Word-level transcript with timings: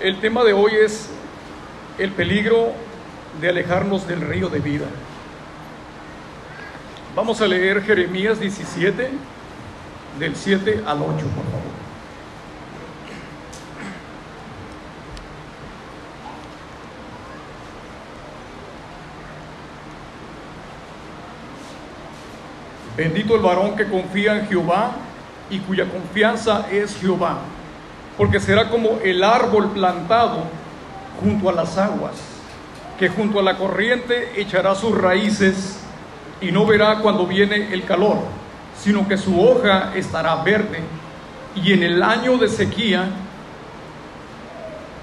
El 0.00 0.20
tema 0.20 0.42
de 0.44 0.52
hoy 0.52 0.72
es 0.74 1.08
el 1.98 2.10
peligro 2.10 2.72
de 3.40 3.48
alejarnos 3.48 4.06
del 4.06 4.20
río 4.20 4.48
de 4.48 4.58
vida. 4.58 4.86
Vamos 7.14 7.40
a 7.40 7.46
leer 7.46 7.80
Jeremías 7.82 8.40
17, 8.40 9.10
del 10.18 10.36
7 10.36 10.82
al 10.84 10.98
8, 10.98 11.06
por 11.06 11.44
favor. 11.44 11.74
Bendito 22.96 23.34
el 23.34 23.42
varón 23.42 23.76
que 23.76 23.86
confía 23.86 24.38
en 24.38 24.46
Jehová 24.46 24.92
y 25.50 25.58
cuya 25.60 25.88
confianza 25.88 26.68
es 26.70 26.96
Jehová, 26.96 27.38
porque 28.16 28.40
será 28.40 28.68
como 28.68 28.98
el 29.02 29.24
árbol 29.24 29.70
plantado 29.70 30.44
junto 31.20 31.48
a 31.48 31.52
las 31.52 31.76
aguas, 31.78 32.14
que 32.98 33.08
junto 33.08 33.40
a 33.40 33.42
la 33.42 33.56
corriente 33.56 34.32
echará 34.36 34.74
sus 34.74 34.96
raíces 34.96 35.80
y 36.40 36.52
no 36.52 36.66
verá 36.66 36.98
cuando 37.00 37.26
viene 37.26 37.72
el 37.72 37.84
calor, 37.84 38.18
sino 38.78 39.08
que 39.08 39.16
su 39.16 39.40
hoja 39.40 39.92
estará 39.94 40.36
verde 40.36 40.80
y 41.54 41.72
en 41.72 41.82
el 41.82 42.02
año 42.02 42.36
de 42.36 42.48
sequía 42.48 43.08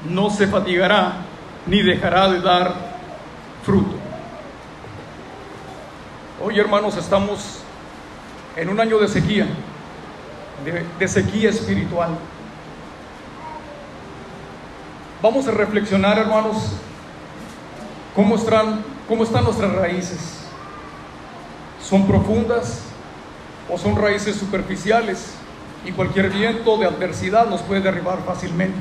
no 0.09 0.30
se 0.30 0.47
fatigará 0.47 1.13
ni 1.66 1.81
dejará 1.81 2.30
de 2.30 2.41
dar 2.41 2.73
fruto. 3.63 3.95
Hoy 6.43 6.59
hermanos 6.59 6.97
estamos 6.97 7.59
en 8.55 8.69
un 8.69 8.80
año 8.80 8.97
de 8.97 9.07
sequía, 9.07 9.45
de, 10.97 11.07
sequía 11.07 11.49
espiritual. 11.49 12.09
Vamos 15.21 15.48
a 15.48 15.52
reflexionar, 15.52 16.17
hermanos, 16.17 16.57
cómo 18.16 18.36
están, 18.36 18.83
nuestras 19.44 19.72
raíces. 19.73 20.45
¿Son 21.81 22.08
profundas 22.08 22.81
o 23.69 23.77
son 23.77 23.95
raíces 23.95 24.36
superficiales? 24.36 25.36
Y 25.86 25.92
cualquier 25.92 26.30
viento 26.30 26.77
de 26.77 26.86
adversidad 26.86 27.47
nos 27.47 27.61
puede 27.61 27.81
derribar 27.81 28.19
fácilmente. 28.25 28.77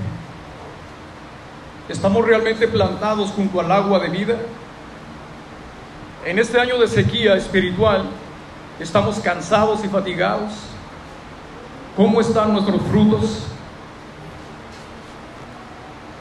¿Estamos 1.89 2.25
realmente 2.27 2.69
plantados 2.69 3.31
junto 3.31 3.61
al 3.61 3.73
agua 3.73 3.99
de 3.99 4.09
vida? 4.09 4.37
En 6.25 6.39
este 6.39 6.61
año 6.61 6.79
de 6.79 6.89
sequía 6.89 7.35
espiritual, 7.35 8.05
¿Estamos 8.81 9.19
cansados 9.19 9.85
y 9.85 9.89
fatigados? 9.89 10.53
¿Cómo 11.99 12.19
están 12.19 12.55
nuestros 12.55 12.81
frutos? 12.91 13.43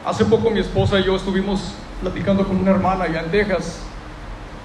Hace 0.04 0.24
poco 0.24 0.50
mi 0.50 0.60
esposa 0.60 0.98
y 0.98 1.04
yo 1.04 1.16
estuvimos 1.16 1.74
platicando 2.00 2.46
con 2.46 2.56
una 2.56 2.70
hermana 2.70 3.04
allá 3.04 3.20
en 3.20 3.30
Texas 3.30 3.80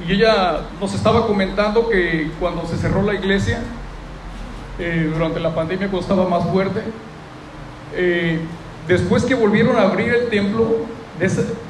y 0.06 0.14
ella 0.14 0.62
nos 0.80 0.94
estaba 0.94 1.28
comentando 1.28 1.90
que 1.90 2.32
cuando 2.40 2.66
se 2.66 2.78
cerró 2.78 3.02
la 3.02 3.14
iglesia, 3.14 3.60
eh, 4.80 5.10
durante 5.14 5.40
la 5.40 5.54
pandemia 5.54 5.88
cuando 5.88 6.02
estaba 6.02 6.28
más 6.28 6.50
fuerte, 6.50 6.82
eh, 7.94 8.40
después 8.88 9.24
que 9.24 9.36
volvieron 9.36 9.78
a 9.78 9.84
abrir 9.84 10.14
el 10.14 10.30
templo, 10.30 10.86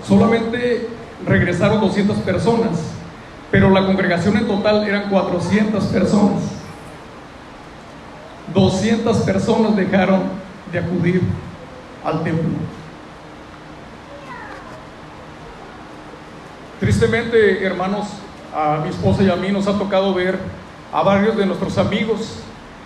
solamente 0.07 0.89
regresaron 1.25 1.81
200 1.81 2.17
personas 2.17 2.95
pero 3.55 3.69
la 3.69 3.85
congregación 3.85 4.35
en 4.35 4.47
total 4.47 4.85
eran 4.85 5.09
400 5.09 5.85
personas. 5.85 6.43
200 8.53 9.17
personas 9.19 9.75
dejaron 9.77 10.23
de 10.73 10.79
acudir 10.79 11.21
al 12.03 12.21
templo. 12.23 12.49
Tristemente, 16.79 17.63
hermanos, 17.63 18.07
a 18.53 18.79
mi 18.83 18.89
esposa 18.89 19.23
y 19.23 19.29
a 19.29 19.35
mí 19.35 19.51
nos 19.51 19.67
ha 19.67 19.77
tocado 19.77 20.13
ver 20.13 20.37
a 20.91 21.03
varios 21.03 21.37
de 21.37 21.45
nuestros 21.45 21.77
amigos, 21.77 22.39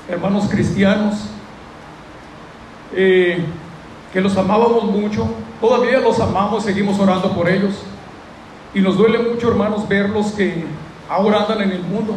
hermanos 0.08 0.48
cristianos, 0.50 1.16
eh, 2.96 3.44
que 4.14 4.22
los 4.22 4.38
amábamos 4.38 4.86
mucho, 4.86 5.28
todavía 5.60 6.00
los 6.00 6.20
amamos, 6.20 6.64
seguimos 6.64 7.00
orando 7.00 7.32
por 7.34 7.50
ellos, 7.50 7.74
y 8.74 8.82
nos 8.82 8.98
duele 8.98 9.20
mucho, 9.20 9.50
hermanos, 9.50 9.88
verlos 9.88 10.28
que 10.34 10.66
ahora 11.10 11.42
andan 11.42 11.62
en 11.62 11.72
el 11.72 11.82
mundo. 11.82 12.16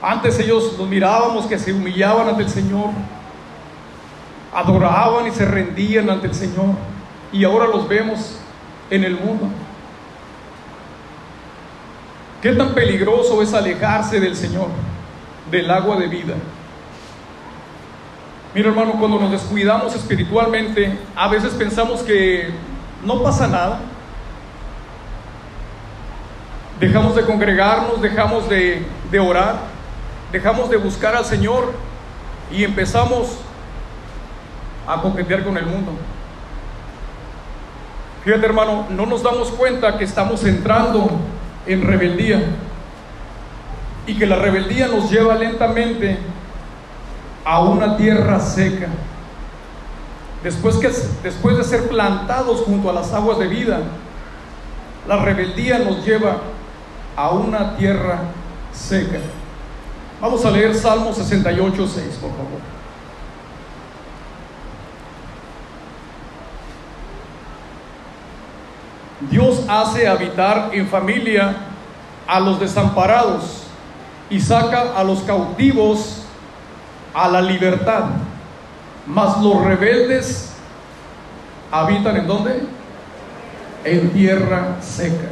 Antes 0.00 0.38
ellos 0.38 0.76
los 0.78 0.88
mirábamos 0.88 1.46
que 1.46 1.58
se 1.58 1.72
humillaban 1.72 2.28
ante 2.28 2.44
el 2.44 2.50
Señor, 2.50 2.90
adoraban 4.54 5.26
y 5.26 5.32
se 5.32 5.44
rendían 5.44 6.10
ante 6.10 6.28
el 6.28 6.34
Señor. 6.34 6.74
Y 7.32 7.44
ahora 7.44 7.66
los 7.66 7.88
vemos 7.88 8.36
en 8.90 9.04
el 9.04 9.14
mundo. 9.14 9.48
¿Qué 12.42 12.52
tan 12.52 12.74
peligroso 12.74 13.40
es 13.40 13.54
alejarse 13.54 14.20
del 14.20 14.36
Señor, 14.36 14.68
del 15.50 15.70
agua 15.70 15.96
de 15.96 16.08
vida? 16.08 16.34
Mira 18.54 18.68
hermano, 18.68 18.92
cuando 18.98 19.18
nos 19.18 19.30
descuidamos 19.30 19.94
espiritualmente, 19.94 20.98
a 21.16 21.28
veces 21.28 21.54
pensamos 21.54 22.02
que 22.02 22.50
no 23.04 23.22
pasa 23.22 23.46
nada 23.46 23.80
Dejamos 26.82 27.14
de 27.14 27.22
congregarnos, 27.22 28.02
dejamos 28.02 28.48
de, 28.48 28.84
orar, 29.20 29.54
dejamos 30.32 30.68
de 30.68 30.76
buscar 30.76 31.14
al 31.14 31.24
Señor 31.24 31.72
y 32.50 32.64
empezamos 32.64 33.36
a 34.88 35.00
coquetear 35.00 35.44
con 35.44 35.56
el 35.56 35.64
mundo. 35.64 35.92
Fíjate 38.24 38.44
hermano, 38.44 38.86
no 38.90 39.06
nos 39.06 39.22
damos 39.22 39.52
cuenta 39.52 39.96
que 39.96 40.02
estamos 40.02 40.42
entrando 40.42 41.08
en 41.66 41.82
rebeldía 41.82 42.42
y 44.06 44.14
que 44.18 44.26
la 44.26 44.36
rebeldía 44.36 44.88
nos 44.88 45.10
lleva 45.10 45.34
lentamente 45.34 46.18
a 47.44 47.62
una 47.62 47.96
tierra 47.96 48.40
seca. 48.40 48.88
Después, 50.42 50.76
que, 50.76 50.90
después 51.22 51.56
de 51.56 51.64
ser 51.64 51.88
plantados 51.88 52.62
junto 52.62 52.90
a 52.90 52.92
las 52.92 53.12
aguas 53.12 53.38
de 53.38 53.46
vida, 53.46 53.80
la 55.06 55.16
rebeldía 55.16 55.78
nos 55.78 56.04
lleva 56.04 56.38
a 57.16 57.30
una 57.30 57.76
tierra 57.76 58.22
seca. 58.72 59.18
Vamos 60.20 60.44
a 60.44 60.50
leer 60.50 60.74
Salmo 60.74 61.12
68, 61.12 61.88
6, 61.88 62.04
por 62.20 62.30
favor. 62.30 62.81
Dios 69.30 69.64
hace 69.68 70.08
habitar 70.08 70.70
en 70.72 70.88
familia 70.88 71.56
a 72.26 72.40
los 72.40 72.58
desamparados 72.58 73.64
y 74.30 74.40
saca 74.40 74.96
a 74.96 75.04
los 75.04 75.20
cautivos 75.20 76.22
a 77.14 77.28
la 77.28 77.40
libertad. 77.40 78.04
Mas 79.06 79.40
los 79.42 79.62
rebeldes 79.64 80.52
habitan 81.70 82.16
en 82.16 82.26
dónde? 82.26 82.62
En 83.84 84.10
tierra 84.10 84.76
seca. 84.80 85.28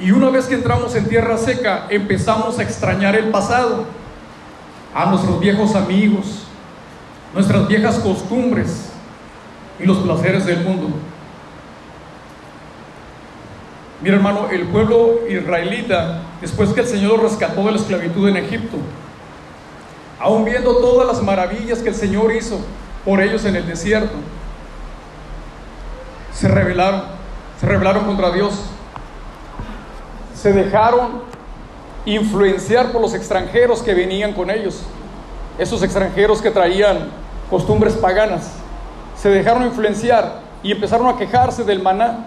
Y 0.00 0.10
una 0.10 0.30
vez 0.30 0.46
que 0.46 0.54
entramos 0.54 0.94
en 0.94 1.08
tierra 1.08 1.38
seca, 1.38 1.86
empezamos 1.88 2.58
a 2.58 2.62
extrañar 2.62 3.16
el 3.16 3.30
pasado, 3.30 3.84
a 4.94 5.06
nuestros 5.06 5.40
viejos 5.40 5.74
amigos, 5.74 6.44
nuestras 7.32 7.66
viejas 7.68 7.98
costumbres 7.98 8.90
y 9.78 9.84
los 9.84 9.98
placeres 9.98 10.46
del 10.46 10.64
mundo. 10.64 10.88
Mira 14.04 14.16
hermano, 14.16 14.50
el 14.50 14.66
pueblo 14.66 15.26
israelita, 15.30 16.20
después 16.42 16.74
que 16.74 16.82
el 16.82 16.86
Señor 16.86 17.22
rescató 17.22 17.64
de 17.64 17.72
la 17.72 17.78
esclavitud 17.78 18.28
en 18.28 18.36
Egipto, 18.36 18.76
aún 20.20 20.44
viendo 20.44 20.76
todas 20.76 21.06
las 21.06 21.22
maravillas 21.22 21.78
que 21.78 21.88
el 21.88 21.94
Señor 21.94 22.30
hizo 22.34 22.60
por 23.02 23.22
ellos 23.22 23.46
en 23.46 23.56
el 23.56 23.66
desierto, 23.66 24.12
se 26.34 26.48
rebelaron, 26.48 27.04
se 27.58 27.64
rebelaron 27.64 28.04
contra 28.04 28.30
Dios. 28.30 28.66
Se 30.34 30.52
dejaron 30.52 31.22
influenciar 32.04 32.92
por 32.92 33.00
los 33.00 33.14
extranjeros 33.14 33.80
que 33.80 33.94
venían 33.94 34.34
con 34.34 34.50
ellos, 34.50 34.82
esos 35.56 35.82
extranjeros 35.82 36.42
que 36.42 36.50
traían 36.50 37.08
costumbres 37.48 37.94
paganas, 37.94 38.52
se 39.16 39.30
dejaron 39.30 39.62
influenciar 39.62 40.42
y 40.62 40.72
empezaron 40.72 41.08
a 41.08 41.16
quejarse 41.16 41.64
del 41.64 41.80
maná, 41.80 42.26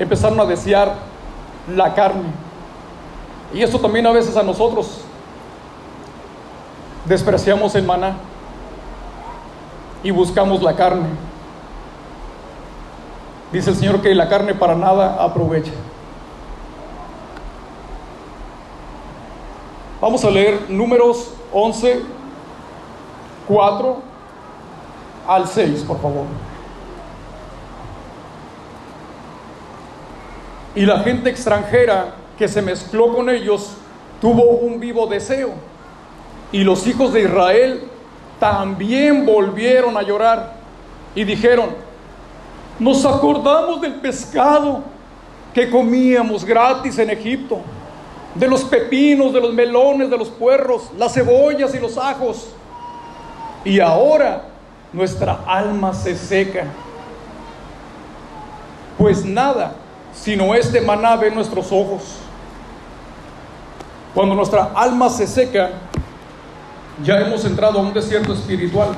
empezaron 0.00 0.40
a 0.40 0.46
desear 0.46 0.94
la 1.68 1.94
carne. 1.94 2.30
Y 3.52 3.62
esto 3.62 3.78
también 3.78 4.06
a 4.06 4.12
veces 4.12 4.36
a 4.36 4.42
nosotros 4.42 5.02
despreciamos 7.04 7.74
el 7.74 7.84
maná 7.84 8.16
y 10.02 10.10
buscamos 10.10 10.62
la 10.62 10.74
carne. 10.74 11.08
Dice 13.52 13.70
el 13.70 13.76
Señor 13.76 14.00
que 14.00 14.14
la 14.14 14.28
carne 14.28 14.54
para 14.54 14.74
nada 14.74 15.22
aprovecha. 15.22 15.72
Vamos 20.00 20.24
a 20.24 20.30
leer 20.30 20.70
números 20.70 21.34
11, 21.52 22.02
4 23.48 23.96
al 25.28 25.46
6, 25.46 25.82
por 25.82 26.00
favor. 26.00 26.24
Y 30.74 30.86
la 30.86 31.00
gente 31.00 31.30
extranjera 31.30 32.14
que 32.38 32.48
se 32.48 32.62
mezcló 32.62 33.14
con 33.14 33.28
ellos 33.28 33.72
tuvo 34.20 34.42
un 34.42 34.78
vivo 34.78 35.06
deseo. 35.06 35.50
Y 36.52 36.64
los 36.64 36.86
hijos 36.86 37.12
de 37.12 37.22
Israel 37.22 37.82
también 38.38 39.26
volvieron 39.26 39.96
a 39.96 40.02
llorar 40.02 40.54
y 41.14 41.24
dijeron, 41.24 41.70
nos 42.78 43.04
acordamos 43.04 43.80
del 43.80 43.94
pescado 43.94 44.82
que 45.52 45.68
comíamos 45.68 46.44
gratis 46.44 46.98
en 46.98 47.10
Egipto, 47.10 47.58
de 48.34 48.48
los 48.48 48.64
pepinos, 48.64 49.32
de 49.32 49.40
los 49.40 49.52
melones, 49.52 50.08
de 50.08 50.16
los 50.16 50.30
puerros, 50.30 50.90
las 50.96 51.12
cebollas 51.12 51.74
y 51.74 51.78
los 51.78 51.98
ajos. 51.98 52.48
Y 53.64 53.80
ahora 53.80 54.44
nuestra 54.92 55.40
alma 55.46 55.92
se 55.92 56.16
seca. 56.16 56.64
Pues 58.96 59.24
nada, 59.24 59.74
sino 60.14 60.54
este 60.54 60.80
maná 60.80 61.16
ve 61.16 61.30
nuestros 61.30 61.66
ojos. 61.72 62.02
Cuando 64.14 64.34
nuestra 64.34 64.72
alma 64.74 65.08
se 65.08 65.26
seca, 65.26 65.70
ya 67.02 67.20
hemos 67.20 67.44
entrado 67.44 67.78
a 67.78 67.82
un 67.82 67.92
desierto 67.92 68.32
espiritual. 68.32 68.90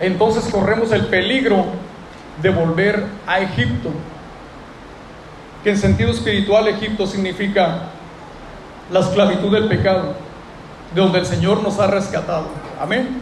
Entonces 0.00 0.44
corremos 0.52 0.92
el 0.92 1.06
peligro 1.06 1.64
de 2.40 2.50
volver 2.50 3.04
a 3.26 3.40
Egipto, 3.40 3.90
que 5.62 5.70
en 5.70 5.78
sentido 5.78 6.10
espiritual 6.10 6.68
Egipto 6.68 7.06
significa 7.06 7.90
la 8.90 9.00
esclavitud 9.00 9.52
del 9.52 9.68
pecado, 9.68 10.14
de 10.94 11.00
donde 11.00 11.20
el 11.20 11.26
Señor 11.26 11.62
nos 11.62 11.78
ha 11.78 11.86
rescatado. 11.86 12.46
Amén. 12.80 13.20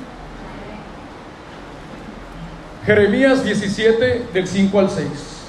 Jeremías 2.87 3.45
17 3.45 4.29
del 4.33 4.49
5 4.49 4.79
al 4.79 4.91
6. 4.91 5.40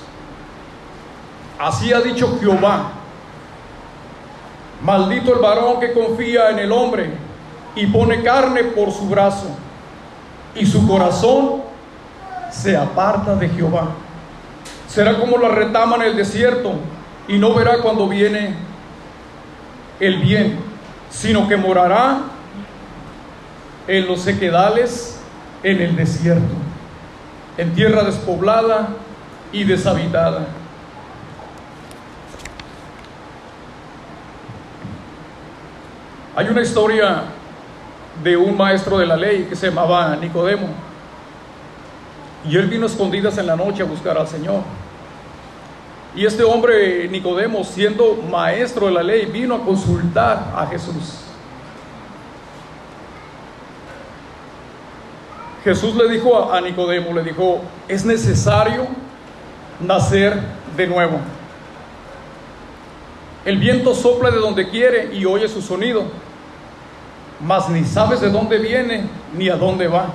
Así 1.61 1.93
ha 1.93 2.01
dicho 2.01 2.39
Jehová, 2.39 2.89
maldito 4.81 5.35
el 5.35 5.39
varón 5.39 5.79
que 5.79 5.93
confía 5.93 6.49
en 6.49 6.57
el 6.57 6.71
hombre 6.71 7.11
y 7.75 7.85
pone 7.85 8.23
carne 8.23 8.63
por 8.63 8.91
su 8.91 9.07
brazo, 9.07 9.45
y 10.55 10.65
su 10.65 10.87
corazón 10.87 11.61
se 12.49 12.75
aparta 12.75 13.35
de 13.35 13.47
Jehová. 13.47 13.89
Será 14.87 15.19
como 15.19 15.37
la 15.37 15.49
retama 15.49 15.97
en 15.97 16.01
el 16.01 16.17
desierto, 16.17 16.73
y 17.27 17.37
no 17.37 17.53
verá 17.53 17.77
cuando 17.77 18.09
viene 18.09 18.55
el 19.99 20.17
bien, 20.17 20.57
sino 21.11 21.47
que 21.47 21.57
morará 21.57 22.21
en 23.87 24.07
los 24.07 24.21
sequedales 24.21 25.19
en 25.61 25.79
el 25.79 25.95
desierto, 25.95 26.55
en 27.55 27.71
tierra 27.75 28.03
despoblada 28.03 28.87
y 29.51 29.63
deshabitada. 29.63 30.47
Hay 36.35 36.47
una 36.47 36.61
historia 36.61 37.23
de 38.23 38.37
un 38.37 38.55
maestro 38.55 38.97
de 38.97 39.05
la 39.05 39.17
ley 39.17 39.47
que 39.49 39.55
se 39.55 39.67
llamaba 39.67 40.15
Nicodemo. 40.15 40.67
Y 42.47 42.55
él 42.55 42.67
vino 42.67 42.85
escondidas 42.85 43.37
en 43.37 43.47
la 43.47 43.55
noche 43.55 43.83
a 43.83 43.85
buscar 43.85 44.17
al 44.17 44.27
Señor. 44.27 44.61
Y 46.15 46.25
este 46.25 46.43
hombre, 46.43 47.07
Nicodemo, 47.09 47.63
siendo 47.63 48.15
maestro 48.29 48.87
de 48.87 48.93
la 48.93 49.03
ley, 49.03 49.25
vino 49.25 49.55
a 49.55 49.61
consultar 49.61 50.53
a 50.55 50.67
Jesús. 50.67 51.21
Jesús 55.63 55.95
le 55.95 56.09
dijo 56.09 56.51
a 56.51 56.59
Nicodemo, 56.59 57.13
le 57.13 57.23
dijo, 57.23 57.61
es 57.87 58.03
necesario 58.03 58.87
nacer 59.79 60.39
de 60.75 60.87
nuevo. 60.87 61.19
El 63.45 63.57
viento 63.57 63.95
sopla 63.95 64.29
de 64.29 64.37
donde 64.37 64.69
quiere 64.69 65.15
y 65.15 65.25
oye 65.25 65.47
su 65.47 65.61
sonido 65.61 66.05
mas 67.45 67.69
ni 67.69 67.83
sabes 67.83 68.21
de 68.21 68.29
dónde 68.29 68.57
viene 68.57 69.05
ni 69.33 69.49
a 69.49 69.55
dónde 69.55 69.87
va. 69.87 70.07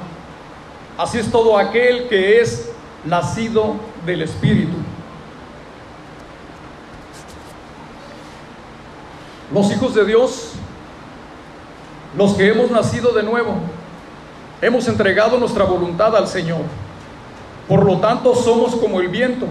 Así 0.97 1.19
es 1.19 1.31
todo 1.31 1.59
aquel 1.59 2.09
que 2.09 2.41
es 2.41 2.71
nacido 3.05 3.75
del 4.05 4.23
Espíritu. 4.23 4.77
Los 9.53 9.71
hijos 9.71 9.95
de 9.95 10.05
Dios, 10.05 10.53
los 12.17 12.35
que 12.35 12.49
hemos 12.49 12.71
nacido 12.71 13.13
de 13.13 13.23
nuevo, 13.23 13.55
hemos 14.61 14.89
entregado 14.89 15.39
nuestra 15.39 15.65
voluntad 15.65 16.17
al 16.17 16.29
Señor. 16.29 16.63
Por 17.69 17.85
lo 17.85 17.99
tanto, 17.99 18.35
somos 18.35 18.77
como 18.77 19.01
el 19.01 19.09
viento. 19.09 19.47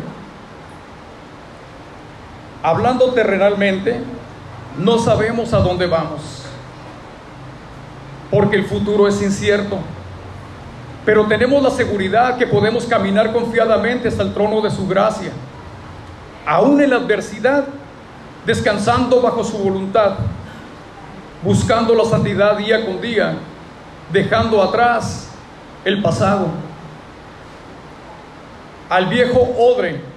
Hablando 2.66 3.14
terrenalmente, 3.14 4.00
no 4.80 4.98
sabemos 4.98 5.54
a 5.54 5.60
dónde 5.60 5.86
vamos 5.86 6.46
porque 8.32 8.56
el 8.56 8.66
futuro 8.66 9.08
es 9.08 9.22
incierto. 9.22 9.78
Pero 11.06 11.28
tenemos 11.28 11.62
la 11.62 11.70
seguridad 11.70 12.38
que 12.40 12.48
podemos 12.48 12.86
caminar 12.86 13.32
confiadamente 13.32 14.08
hasta 14.08 14.24
el 14.24 14.34
trono 14.34 14.62
de 14.62 14.72
su 14.72 14.88
gracia, 14.88 15.32
aún 16.44 16.82
en 16.82 16.90
la 16.90 16.96
adversidad, 16.96 17.66
descansando 18.48 19.22
bajo 19.22 19.44
su 19.44 19.60
voluntad, 19.60 20.16
buscando 21.44 21.94
la 21.94 22.06
santidad 22.06 22.58
día 22.58 22.84
con 22.84 23.00
día, 23.00 23.36
dejando 24.12 24.64
atrás 24.64 25.30
el 25.84 26.02
pasado. 26.02 26.48
Al 28.90 29.06
viejo 29.06 29.40
odre. 29.40 30.15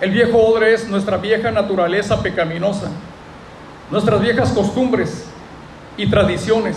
El 0.00 0.10
viejo 0.10 0.38
odre 0.38 0.74
es 0.74 0.88
nuestra 0.88 1.16
vieja 1.16 1.50
naturaleza 1.50 2.22
pecaminosa, 2.22 2.88
nuestras 3.90 4.20
viejas 4.20 4.50
costumbres, 4.52 5.26
y 5.96 6.08
tradiciones, 6.08 6.76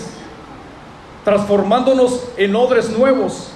transformándonos 1.23 2.23
en 2.37 2.55
odres 2.55 2.89
nuevos 2.89 3.49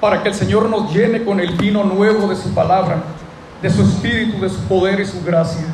para 0.00 0.22
que 0.22 0.28
el 0.28 0.34
Señor 0.34 0.68
nos 0.68 0.92
llene 0.92 1.24
con 1.24 1.40
el 1.40 1.52
vino 1.52 1.84
nuevo 1.84 2.28
de 2.28 2.36
su 2.36 2.52
palabra, 2.52 3.02
de 3.62 3.70
su 3.70 3.82
espíritu, 3.82 4.40
de 4.40 4.50
su 4.50 4.60
poder 4.64 5.00
y 5.00 5.06
su 5.06 5.22
gracia. 5.24 5.66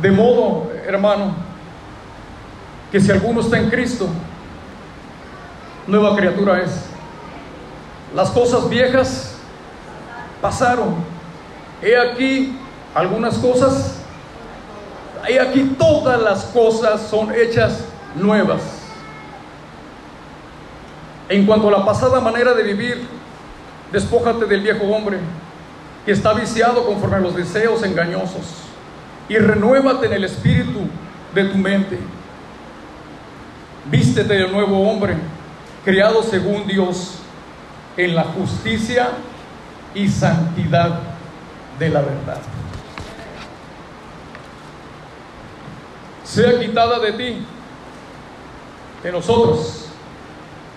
De 0.00 0.10
modo, 0.10 0.70
hermano, 0.86 1.34
que 2.92 3.00
si 3.00 3.10
alguno 3.10 3.40
está 3.40 3.58
en 3.58 3.70
Cristo, 3.70 4.06
nueva 5.86 6.14
criatura 6.14 6.60
es. 6.60 6.93
Las 8.14 8.30
cosas 8.30 8.68
viejas 8.68 9.34
pasaron. 10.40 10.94
He 11.82 11.98
aquí 11.98 12.56
algunas 12.94 13.36
cosas 13.38 13.96
y 15.28 15.36
aquí 15.38 15.74
todas 15.76 16.22
las 16.22 16.44
cosas 16.44 17.02
son 17.10 17.34
hechas 17.34 17.84
nuevas. 18.14 18.60
En 21.28 21.44
cuanto 21.44 21.68
a 21.68 21.72
la 21.72 21.84
pasada 21.84 22.20
manera 22.20 22.54
de 22.54 22.62
vivir, 22.62 23.08
despójate 23.90 24.44
del 24.44 24.60
viejo 24.60 24.84
hombre 24.84 25.18
que 26.04 26.12
está 26.12 26.34
viciado 26.34 26.86
conforme 26.86 27.16
a 27.16 27.20
los 27.20 27.34
deseos 27.34 27.82
engañosos 27.82 28.44
y 29.28 29.38
renuévate 29.38 30.06
en 30.06 30.12
el 30.12 30.24
espíritu 30.24 30.82
de 31.34 31.44
tu 31.46 31.56
mente. 31.56 31.98
Vístete 33.90 34.34
del 34.34 34.52
nuevo 34.52 34.88
hombre, 34.88 35.16
creado 35.84 36.22
según 36.22 36.66
Dios 36.66 37.23
en 37.96 38.14
la 38.14 38.24
justicia 38.24 39.10
y 39.94 40.08
santidad 40.08 41.00
de 41.78 41.88
la 41.88 42.00
verdad. 42.00 42.38
sea 46.34 46.58
quitada 46.58 46.98
de 46.98 47.12
ti, 47.12 47.46
de 49.04 49.12
nosotros, 49.12 49.86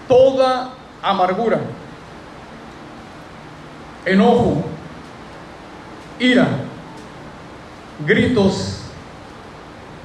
toda 0.08 0.74
amargura, 1.02 1.60
enojo, 4.06 4.64
ira, 6.20 6.48
gritos, 8.06 8.82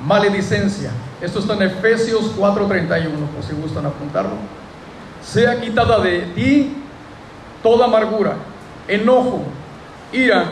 maledicencia. 0.03 0.91
Esto 1.21 1.41
está 1.41 1.53
en 1.55 1.63
Efesios 1.63 2.33
4:31, 2.35 3.27
por 3.35 3.45
si 3.45 3.53
gustan 3.53 3.85
apuntarlo. 3.85 4.37
Sea 5.23 5.61
quitada 5.61 5.99
de 6.01 6.21
ti 6.35 6.82
toda 7.63 7.85
amargura, 7.85 8.37
enojo, 8.89 9.43
ira, 10.13 10.51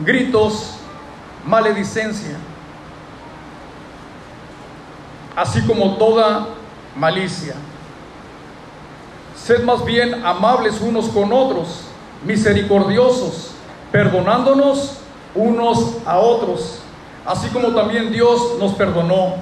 gritos, 0.00 0.74
maledicencia 1.44 2.36
así 5.36 5.60
como 5.66 5.96
toda 5.96 6.48
malicia. 6.96 7.54
Sed 9.36 9.62
más 9.62 9.84
bien 9.84 10.24
amables 10.24 10.80
unos 10.80 11.08
con 11.10 11.32
otros, 11.32 11.82
misericordiosos, 12.24 13.50
perdonándonos 13.92 14.96
unos 15.34 15.98
a 16.06 16.18
otros, 16.18 16.78
así 17.26 17.48
como 17.50 17.68
también 17.68 18.10
Dios 18.10 18.56
nos 18.58 18.72
perdonó 18.72 19.34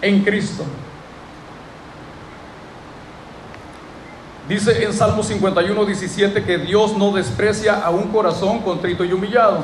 en 0.00 0.24
Cristo. 0.24 0.64
Dice 4.50 4.82
en 4.82 4.92
Salmo 4.92 5.22
51, 5.22 5.84
17 5.84 6.42
que 6.42 6.58
Dios 6.58 6.96
no 6.96 7.12
desprecia 7.12 7.84
a 7.84 7.90
un 7.90 8.08
corazón 8.08 8.58
contrito 8.58 9.04
y 9.04 9.12
humillado. 9.12 9.60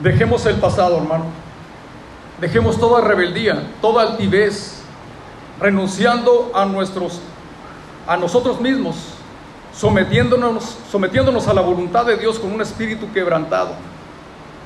Dejemos 0.00 0.46
el 0.46 0.54
pasado, 0.54 0.96
hermano. 0.96 1.26
Dejemos 2.40 2.80
toda 2.80 3.02
rebeldía, 3.02 3.68
toda 3.82 4.12
altivez, 4.12 4.80
renunciando 5.60 6.50
a 6.54 6.64
nuestros 6.64 7.20
a 8.06 8.16
nosotros 8.16 8.62
mismos, 8.62 8.96
sometiéndonos, 9.74 10.78
sometiéndonos 10.90 11.46
a 11.48 11.52
la 11.52 11.60
voluntad 11.60 12.06
de 12.06 12.16
Dios 12.16 12.38
con 12.38 12.50
un 12.50 12.62
espíritu 12.62 13.12
quebrantado, 13.12 13.72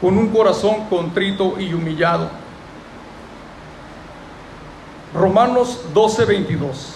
con 0.00 0.16
un 0.16 0.28
corazón 0.28 0.85
contrito 0.88 1.59
y 1.59 1.75
humillado. 1.75 2.42
Romanos 5.14 5.81
12, 5.92 6.25
22. 6.25 6.95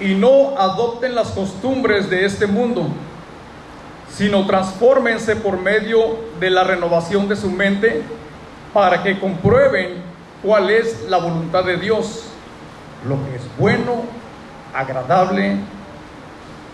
Y 0.00 0.14
no 0.14 0.58
adopten 0.58 1.14
las 1.14 1.28
costumbres 1.28 2.10
de 2.10 2.26
este 2.26 2.46
mundo, 2.46 2.88
sino 4.10 4.46
transfórmense 4.46 5.36
por 5.36 5.58
medio 5.58 6.18
de 6.38 6.50
la 6.50 6.64
renovación 6.64 7.28
de 7.28 7.36
su 7.36 7.50
mente 7.50 8.02
para 8.74 9.02
que 9.02 9.18
comprueben 9.18 10.02
cuál 10.42 10.68
es 10.68 11.06
la 11.08 11.16
voluntad 11.16 11.64
de 11.64 11.78
Dios, 11.78 12.24
lo 13.08 13.16
que 13.24 13.36
es 13.36 13.42
bueno, 13.58 14.04
agradable 14.74 15.56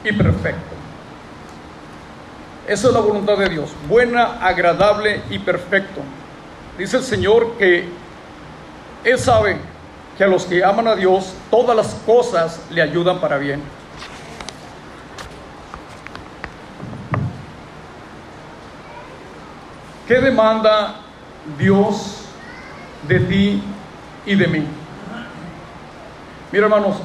y 0.02 0.12
perfecto. 0.12 0.74
Esa 2.66 2.88
es 2.88 2.94
la 2.94 3.00
voluntad 3.00 3.36
de 3.38 3.48
Dios, 3.48 3.70
buena, 3.88 4.44
agradable 4.44 5.22
y 5.30 5.38
perfecto. 5.38 6.00
Dice 6.78 6.96
el 6.96 7.02
Señor 7.02 7.58
que 7.58 7.86
Él 9.04 9.18
sabe 9.18 9.58
que 10.16 10.24
a 10.24 10.26
los 10.26 10.44
que 10.44 10.64
aman 10.64 10.88
a 10.88 10.96
Dios 10.96 11.34
todas 11.50 11.76
las 11.76 11.94
cosas 12.06 12.60
le 12.70 12.80
ayudan 12.80 13.20
para 13.20 13.38
bien. 13.38 13.62
¿Qué 20.08 20.14
demanda 20.20 20.96
Dios 21.58 22.24
de 23.06 23.20
ti 23.20 23.62
y 24.26 24.34
de 24.34 24.46
mí? 24.46 24.66
Mira 26.50 26.64
hermanos, 26.64 26.96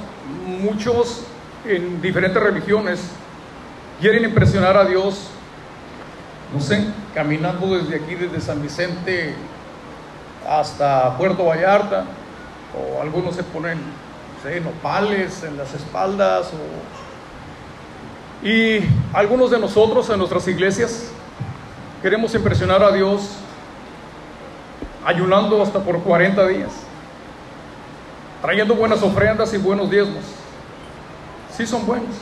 muchos 0.45 1.23
en 1.65 2.01
diferentes 2.01 2.41
religiones 2.41 3.01
quieren 3.99 4.23
impresionar 4.23 4.77
a 4.77 4.85
Dios, 4.85 5.27
no 6.53 6.61
sé, 6.61 6.85
caminando 7.13 7.77
desde 7.77 7.95
aquí, 7.95 8.15
desde 8.15 8.41
San 8.41 8.61
Vicente 8.61 9.35
hasta 10.47 11.17
Puerto 11.17 11.45
Vallarta, 11.45 12.05
o 12.73 13.01
algunos 13.01 13.35
se 13.35 13.43
ponen, 13.43 13.79
no 14.43 14.71
nopales 14.71 15.43
en 15.43 15.57
las 15.57 15.73
espaldas, 15.73 16.51
y 18.41 18.79
algunos 19.13 19.51
de 19.51 19.59
nosotros 19.59 20.09
en 20.09 20.19
nuestras 20.19 20.47
iglesias 20.47 21.09
queremos 22.01 22.33
impresionar 22.33 22.81
a 22.83 22.91
Dios 22.91 23.29
ayunando 25.05 25.61
hasta 25.61 25.79
por 25.79 26.01
40 26.01 26.47
días, 26.47 26.71
trayendo 28.41 28.75
buenas 28.75 29.03
ofrendas 29.03 29.53
y 29.53 29.57
buenos 29.57 29.89
diezmos. 29.89 30.23
Sí 31.55 31.65
son 31.65 31.85
buenos, 31.85 32.15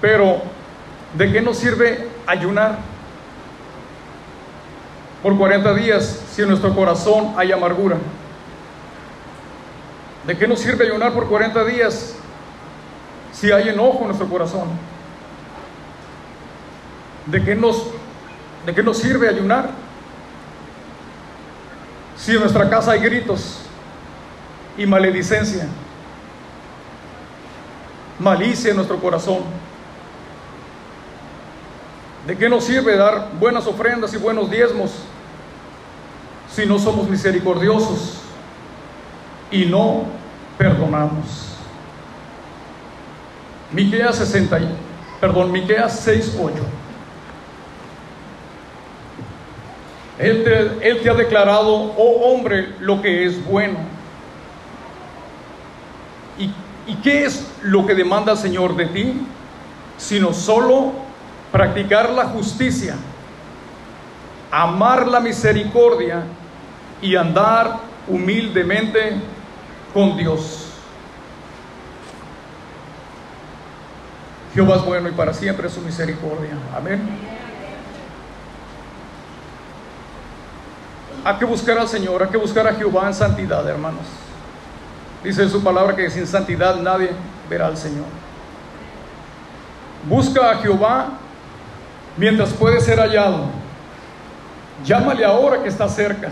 pero 0.00 0.40
¿de 1.14 1.30
qué 1.30 1.40
nos 1.40 1.58
sirve 1.58 2.08
ayunar 2.26 2.89
por 5.22 5.36
40 5.36 5.74
días 5.74 6.22
si 6.32 6.42
en 6.42 6.48
nuestro 6.48 6.74
corazón 6.74 7.34
hay 7.36 7.52
amargura? 7.52 7.96
¿De 10.26 10.36
qué 10.36 10.46
nos 10.46 10.60
sirve 10.60 10.86
ayunar 10.86 11.12
por 11.12 11.28
40 11.28 11.64
días 11.64 12.14
si 13.32 13.50
hay 13.50 13.68
enojo 13.68 14.00
en 14.00 14.06
nuestro 14.06 14.28
corazón? 14.28 14.68
¿De 17.26 17.42
qué 17.42 17.54
nos, 17.54 17.86
de 18.66 18.74
qué 18.74 18.82
nos 18.82 18.98
sirve 18.98 19.28
ayunar 19.28 19.70
si 22.16 22.32
en 22.32 22.40
nuestra 22.40 22.68
casa 22.68 22.92
hay 22.92 23.00
gritos 23.00 23.60
y 24.76 24.86
maledicencia? 24.86 25.66
Malicia 28.18 28.70
en 28.70 28.76
nuestro 28.76 28.98
corazón. 28.98 29.38
¿De 32.26 32.36
qué 32.36 32.48
nos 32.48 32.64
sirve 32.64 32.96
dar 32.96 33.30
buenas 33.38 33.66
ofrendas 33.66 34.12
y 34.12 34.18
buenos 34.18 34.50
diezmos 34.50 34.90
si 36.54 36.66
no 36.66 36.78
somos 36.78 37.08
misericordiosos 37.08 38.18
y 39.50 39.64
no 39.64 40.04
perdonamos? 40.58 41.56
Miqueas 43.72 44.16
60, 44.16 44.58
perdón, 45.20 45.50
Miqueas 45.50 45.98
6, 46.00 46.36
8. 46.42 46.54
Él 50.18 50.44
te, 50.44 50.88
él 50.90 51.00
te 51.00 51.08
ha 51.08 51.14
declarado, 51.14 51.72
oh 51.72 52.32
hombre, 52.32 52.74
lo 52.80 53.00
que 53.00 53.24
es 53.24 53.42
bueno. 53.46 53.78
¿Y, 56.38 56.52
¿Y 56.86 56.96
qué 56.96 57.24
es 57.24 57.46
lo 57.62 57.86
que 57.86 57.94
demanda 57.94 58.32
el 58.32 58.38
Señor 58.38 58.76
de 58.76 58.86
ti? 58.86 59.26
Sino 59.96 60.34
solo 60.34 61.09
practicar 61.52 62.10
la 62.10 62.26
justicia, 62.26 62.94
amar 64.50 65.06
la 65.06 65.20
misericordia 65.20 66.22
y 67.02 67.16
andar 67.16 67.78
humildemente 68.08 69.14
con 69.92 70.16
Dios. 70.16 70.66
Jehová 74.54 74.76
es 74.76 74.84
bueno 74.84 75.08
y 75.08 75.12
para 75.12 75.32
siempre 75.32 75.68
es 75.68 75.74
su 75.74 75.80
misericordia. 75.80 76.50
Amén. 76.76 77.00
Hay 81.24 81.36
que 81.36 81.44
buscar 81.44 81.78
al 81.78 81.88
Señor, 81.88 82.22
hay 82.22 82.30
que 82.30 82.36
buscar 82.36 82.66
a 82.66 82.74
Jehová 82.74 83.06
en 83.06 83.14
santidad, 83.14 83.68
hermanos. 83.68 84.06
Dice 85.22 85.42
en 85.42 85.50
su 85.50 85.62
palabra 85.62 85.94
que 85.94 86.10
sin 86.10 86.26
santidad 86.26 86.76
nadie 86.76 87.10
verá 87.48 87.66
al 87.66 87.76
Señor. 87.76 88.06
Busca 90.08 90.50
a 90.50 90.56
Jehová 90.56 91.10
mientras 92.20 92.50
puede 92.52 92.82
ser 92.82 92.98
hallado. 92.98 93.46
Llámale 94.84 95.24
ahora 95.24 95.62
que 95.62 95.70
está 95.70 95.88
cerca. 95.88 96.28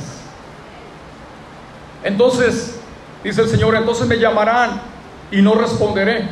Entonces, 2.04 2.78
dice 3.24 3.40
el 3.40 3.48
Señor, 3.48 3.74
entonces 3.74 4.06
me 4.06 4.18
llamarán 4.18 4.82
y 5.30 5.40
no 5.40 5.54
responderé. 5.54 6.28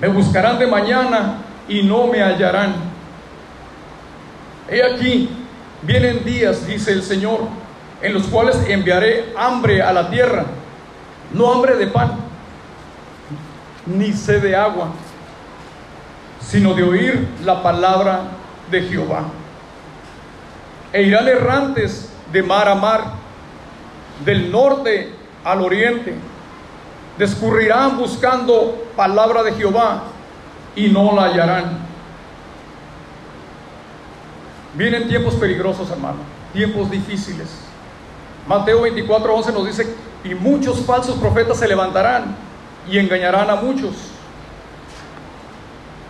Me 0.00 0.08
buscarán 0.08 0.58
de 0.58 0.66
mañana 0.66 1.42
y 1.68 1.82
no 1.82 2.06
me 2.06 2.22
hallarán. 2.22 2.74
He 4.70 4.82
aquí, 4.82 5.28
vienen 5.82 6.24
días, 6.24 6.66
dice 6.66 6.92
el 6.92 7.02
Señor, 7.02 7.40
en 8.00 8.14
los 8.14 8.22
cuales 8.24 8.56
enviaré 8.66 9.34
hambre 9.36 9.82
a 9.82 9.92
la 9.92 10.08
tierra, 10.08 10.46
no 11.30 11.52
hambre 11.52 11.76
de 11.76 11.88
pan, 11.88 12.12
ni 13.84 14.14
sed 14.14 14.42
de 14.42 14.56
agua, 14.56 14.88
sino 16.46 16.74
de 16.74 16.82
oír 16.82 17.28
la 17.44 17.62
palabra 17.62 18.22
de 18.70 18.82
Jehová. 18.82 19.24
E 20.92 21.02
irán 21.02 21.26
errantes 21.28 22.10
de 22.32 22.42
mar 22.42 22.68
a 22.68 22.74
mar, 22.74 23.04
del 24.24 24.50
norte 24.50 25.12
al 25.44 25.60
oriente. 25.60 26.14
Descurrirán 27.18 27.96
buscando 27.96 28.86
palabra 28.96 29.42
de 29.42 29.52
Jehová 29.52 30.04
y 30.76 30.88
no 30.88 31.14
la 31.14 31.24
hallarán. 31.24 31.78
Vienen 34.74 35.08
tiempos 35.08 35.34
peligrosos, 35.34 35.90
hermano, 35.90 36.18
tiempos 36.52 36.90
difíciles. 36.90 37.48
Mateo 38.48 38.82
24, 38.82 39.34
11 39.34 39.52
nos 39.52 39.66
dice, 39.66 39.94
y 40.24 40.34
muchos 40.34 40.80
falsos 40.84 41.16
profetas 41.16 41.58
se 41.58 41.68
levantarán 41.68 42.36
y 42.90 42.98
engañarán 42.98 43.48
a 43.50 43.56
muchos. 43.56 44.13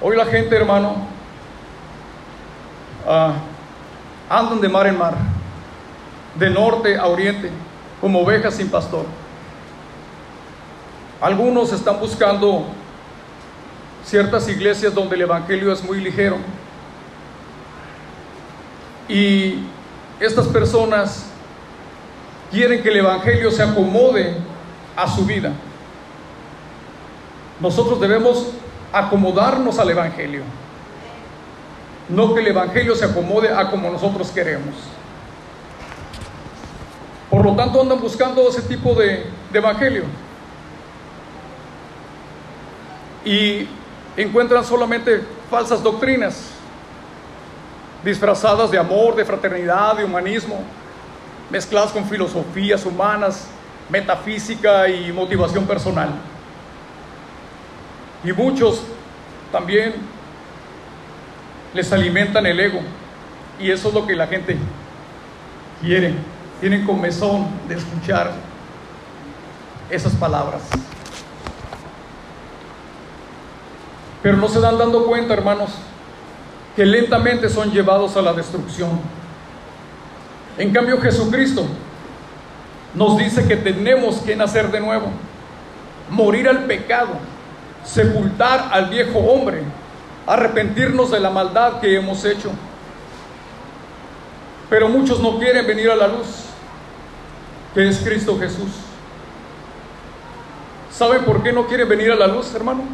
Hoy 0.06 0.18
la 0.18 0.26
gente, 0.26 0.54
hermano, 0.54 0.96
uh, 3.06 3.32
andan 4.28 4.61
de 4.61 4.68
mar 4.68 4.87
en 4.87 4.99
mar, 4.99 5.14
de 6.34 6.50
norte 6.50 6.99
a 6.99 7.06
oriente, 7.06 7.50
como 8.02 8.20
ovejas 8.20 8.56
sin 8.56 8.68
pastor. 8.68 9.06
Algunos 11.23 11.73
están 11.73 11.99
buscando 12.00 12.66
ciertas 14.04 14.46
iglesias 14.46 14.94
donde 14.94 15.16
el 15.16 15.23
Evangelio 15.23 15.73
es 15.73 15.82
muy 15.82 15.99
ligero. 16.02 16.37
Y 19.08 19.61
estas 20.20 20.49
personas 20.49 21.30
quieren 22.50 22.82
que 22.82 22.90
el 22.90 22.99
Evangelio 22.99 23.50
se 23.50 23.62
acomode 23.62 24.37
a 24.96 25.08
su 25.08 25.25
vida. 25.25 25.50
Nosotros 27.58 27.99
debemos 27.99 28.49
acomodarnos 28.94 29.78
al 29.78 29.90
Evangelio. 29.90 30.42
No 32.08 32.34
que 32.34 32.40
el 32.40 32.48
Evangelio 32.48 32.94
se 32.94 33.04
acomode 33.04 33.52
a 33.52 33.70
como 33.70 33.90
nosotros 33.90 34.30
queremos. 34.30 34.74
Por 37.30 37.44
lo 37.44 37.56
tanto 37.56 37.80
andan 37.80 38.00
buscando 38.00 38.48
ese 38.48 38.62
tipo 38.62 38.94
de, 38.94 39.26
de 39.52 39.58
evangelio. 39.58 40.04
Y 43.24 43.66
encuentran 44.16 44.64
solamente 44.64 45.24
falsas 45.50 45.82
doctrinas, 45.82 46.50
disfrazadas 48.04 48.70
de 48.70 48.78
amor, 48.78 49.16
de 49.16 49.24
fraternidad, 49.24 49.96
de 49.96 50.04
humanismo, 50.04 50.60
mezcladas 51.50 51.90
con 51.90 52.04
filosofías 52.04 52.84
humanas, 52.86 53.48
metafísica 53.88 54.88
y 54.88 55.10
motivación 55.10 55.66
personal. 55.66 56.10
Y 58.25 58.33
muchos 58.33 58.83
también 59.52 59.95
les 61.75 61.93
alimentan 61.93 62.47
el 62.47 62.59
ego. 62.59 62.81
Y 63.61 63.71
eso 63.71 63.88
es 63.88 63.95
lo 63.95 64.07
que 64.07 64.16
la 64.16 64.26
gente 64.26 64.57
quiere. 65.83 66.14
Tienen 66.61 66.85
comezón 66.87 67.47
de 67.69 67.75
escuchar 67.75 68.33
esas 69.90 70.14
palabras. 70.14 70.62
Pero 74.23 74.38
no 74.38 74.49
se 74.49 74.59
dan 74.59 74.78
dando 74.78 75.04
cuenta, 75.04 75.35
hermanos, 75.35 75.71
que 76.75 76.87
lentamente 76.87 77.49
son 77.50 77.71
llevados 77.71 78.16
a 78.16 78.23
la 78.23 78.33
destrucción. 78.33 78.99
En 80.57 80.73
cambio, 80.73 80.99
Jesucristo 81.00 81.66
nos 82.95 83.19
dice 83.19 83.47
que 83.47 83.57
tenemos 83.57 84.19
que 84.19 84.35
nacer 84.35 84.71
de 84.71 84.81
nuevo, 84.81 85.09
morir 86.09 86.49
al 86.49 86.64
pecado, 86.64 87.19
sepultar 87.85 88.71
al 88.73 88.88
viejo 88.88 89.19
hombre, 89.19 89.62
arrepentirnos 90.26 91.11
de 91.11 91.21
la 91.21 91.31
maldad 91.31 91.81
que 91.81 91.97
hemos 91.97 92.25
hecho. 92.25 92.50
Pero 94.71 94.88
muchos 94.88 95.21
no 95.21 95.38
quieren 95.38 95.67
venir 95.67 95.91
a 95.91 95.97
la 95.97 96.09
luz, 96.09 96.26
que 97.75 97.88
es 97.88 97.99
Cristo 97.99 98.38
Jesús. 98.38 98.71
¿Saben 100.91 101.25
por 101.25 101.43
qué 101.43 101.53
no 101.53 101.67
quieren 101.67 101.88
venir 101.88 102.12
a 102.12 102.14
la 102.14 102.26
luz, 102.26 102.55
hermano? 102.55 102.85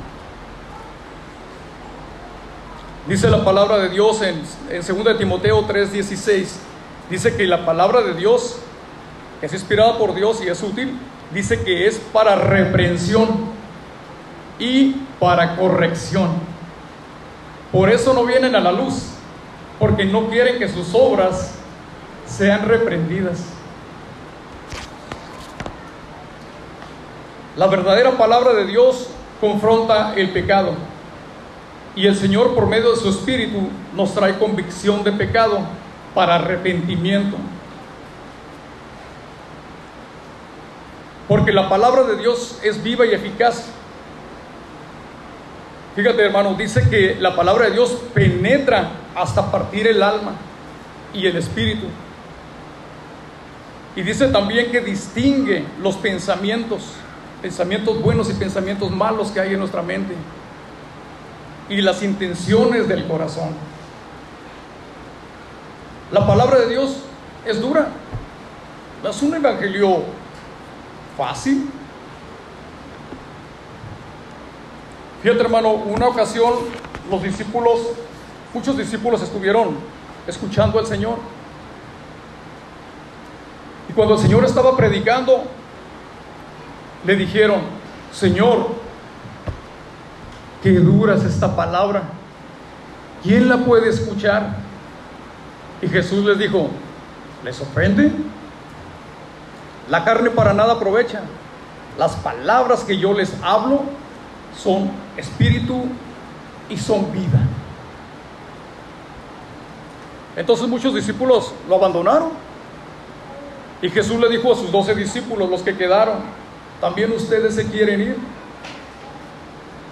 Dice 3.07 3.29
la 3.29 3.45
palabra 3.45 3.79
de 3.79 3.89
Dios 3.89 4.21
en, 4.23 4.43
en 4.71 5.05
2 5.05 5.19
Timoteo 5.19 5.67
3:16. 5.67 6.47
Dice 7.09 7.37
que 7.37 7.47
la 7.47 7.65
palabra 7.65 8.03
de 8.03 8.15
Dios 8.15 8.57
es 9.43 9.53
inspirada 9.53 9.99
por 9.99 10.15
Dios 10.15 10.41
y 10.43 10.49
es 10.49 10.63
útil. 10.63 10.99
Dice 11.33 11.63
que 11.63 11.87
es 11.87 11.99
para 12.13 12.37
reprensión 12.37 13.60
y 14.61 14.95
para 15.19 15.57
corrección. 15.57 16.31
Por 17.73 17.91
eso 17.91 18.15
no 18.15 18.25
vienen 18.25 18.55
a 18.55 18.61
la 18.61 18.71
luz, 18.71 19.07
porque 19.79 20.05
no 20.05 20.29
quieren 20.29 20.59
que 20.59 20.69
sus 20.69 20.95
obras 20.95 21.55
sean 22.27 22.69
reprendidas. 22.69 23.45
La 27.57 27.67
verdadera 27.67 28.13
palabra 28.13 28.53
de 28.53 28.67
Dios 28.67 29.09
confronta 29.41 30.15
el 30.15 30.31
pecado. 30.31 30.75
Y 31.97 32.07
el 32.07 32.17
Señor 32.17 32.55
por 32.55 32.67
medio 32.67 32.93
de 32.93 32.97
su 32.97 33.09
Espíritu 33.09 33.69
nos 33.95 34.15
trae 34.15 34.39
convicción 34.39 35.03
de 35.03 35.13
pecado 35.13 35.61
para 36.15 36.37
arrepentimiento. 36.37 37.37
Porque 41.29 41.53
la 41.53 41.69
palabra 41.69 42.05
de 42.05 42.17
Dios 42.17 42.59
es 42.63 42.83
viva 42.83 43.07
y 43.07 43.13
eficaz. 43.13 43.71
Fíjate 45.97 46.25
hermano, 46.25 46.55
dice 46.55 46.89
que 46.89 47.17
la 47.21 47.35
palabra 47.35 47.67
de 47.67 47.73
Dios 47.73 47.91
penetra 48.15 48.91
hasta 49.15 49.51
partir 49.51 49.87
el 49.89 50.03
alma 50.03 50.33
y 51.13 51.27
el 51.27 51.37
espíritu. 51.37 51.87
Y 53.97 54.03
dice 54.03 54.29
también 54.29 54.71
que 54.71 54.81
distingue 54.81 55.65
los 55.83 55.97
pensamientos, 55.97 56.93
pensamientos 57.43 58.01
buenos 58.01 58.31
y 58.31 58.35
pensamientos 58.35 58.91
malos 58.91 59.31
que 59.31 59.41
hay 59.41 59.53
en 59.55 59.59
nuestra 59.59 59.83
mente 59.83 60.15
y 61.69 61.81
las 61.81 62.03
intenciones 62.03 62.87
del 62.87 63.07
corazón. 63.07 63.51
La 66.13 66.27
palabra 66.27 66.61
de 66.61 66.69
Dios 66.69 66.99
es 67.47 67.61
dura. 67.61 67.89
No 69.03 69.11
es 69.11 69.23
un 69.23 69.35
evangelio 69.35 70.03
fácil. 71.17 71.69
Fíjate 75.23 75.43
hermano, 75.43 75.73
una 75.73 76.09
ocasión 76.09 76.55
los 77.11 77.23
discípulos, 77.23 77.81
muchos 78.55 78.77
discípulos 78.77 79.21
estuvieron 79.21 79.77
escuchando 80.27 80.79
al 80.79 80.87
Señor. 80.87 81.19
Y 83.89 83.93
cuando 83.93 84.15
el 84.15 84.21
Señor 84.21 84.45
estaba 84.45 84.77
predicando, 84.77 85.45
le 87.05 87.17
dijeron, 87.17 87.61
Señor, 88.13 88.69
qué 90.63 90.73
dura 90.73 91.17
es 91.17 91.25
esta 91.25 91.55
palabra. 91.55 92.03
¿Quién 93.23 93.49
la 93.49 93.59
puede 93.59 93.91
escuchar? 93.91 94.57
Y 95.83 95.89
Jesús 95.89 96.25
les 96.25 96.39
dijo, 96.39 96.71
¿les 97.45 97.61
ofende? 97.61 98.11
La 99.91 100.05
carne 100.05 100.31
para 100.31 100.55
nada 100.55 100.75
aprovecha. 100.75 101.21
Las 101.99 102.15
palabras 102.17 102.85
que 102.85 102.97
yo 102.97 103.13
les 103.13 103.35
hablo 103.43 103.83
son 104.57 104.91
espíritu 105.17 105.85
y 106.69 106.77
son 106.77 107.13
vida. 107.13 107.41
Entonces 110.37 110.69
muchos 110.69 110.95
discípulos 110.95 111.53
lo 111.69 111.77
abandonaron. 111.77 112.31
Y 113.83 113.89
Jesús 113.89 114.21
le 114.21 114.29
dijo 114.29 114.53
a 114.53 114.57
sus 114.57 114.71
doce 114.71 114.95
discípulos, 114.95 115.49
los 115.49 115.63
que 115.63 115.77
quedaron, 115.77 116.19
¿también 116.81 117.13
ustedes 117.13 117.55
se 117.55 117.67
quieren 117.67 118.01
ir? 118.01 118.17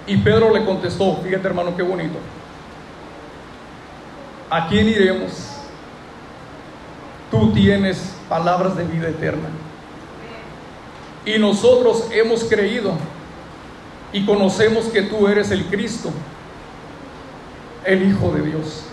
Y 0.06 0.16
Pedro 0.18 0.52
le 0.54 0.64
contestó, 0.64 1.16
fíjate 1.22 1.48
hermano, 1.48 1.76
qué 1.76 1.82
bonito. 1.82 2.18
¿A 4.50 4.68
quién 4.68 4.88
iremos? 4.88 5.32
Tú 7.30 7.52
tienes 7.52 8.14
palabras 8.28 8.76
de 8.76 8.84
vida 8.84 9.08
eterna. 9.08 9.48
Y 11.26 11.38
nosotros 11.38 12.08
hemos 12.10 12.44
creído 12.44 12.92
y 14.12 14.24
conocemos 14.24 14.86
que 14.86 15.02
tú 15.02 15.28
eres 15.28 15.50
el 15.50 15.64
Cristo, 15.66 16.10
el 17.84 18.08
Hijo 18.08 18.30
de 18.32 18.42
Dios. 18.42 18.84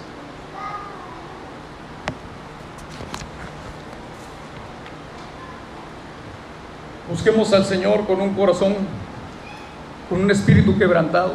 Busquemos 7.09 7.53
al 7.53 7.65
Señor 7.65 8.05
con 8.05 8.19
un 8.19 8.33
corazón 8.33 8.75
con 10.09 10.21
un 10.21 10.31
espíritu 10.31 10.77
quebrantado, 10.77 11.33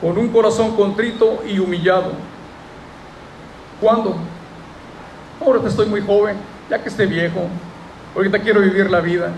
con 0.00 0.18
un 0.18 0.28
corazón 0.28 0.76
contrito 0.76 1.42
y 1.46 1.58
humillado. 1.58 2.12
¿Cuándo? 3.80 4.16
Ahorita 5.44 5.68
estoy 5.68 5.86
muy 5.86 6.00
joven, 6.00 6.36
ya 6.70 6.82
que 6.82 6.88
esté 6.88 7.06
viejo, 7.06 7.48
ahorita 8.14 8.38
quiero 8.40 8.60
vivir 8.60 8.90
la 8.90 9.00
vida. 9.00 9.32